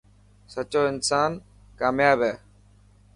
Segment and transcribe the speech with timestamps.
[0.53, 1.31] سچو انسان
[1.79, 2.33] ڪامياب هي.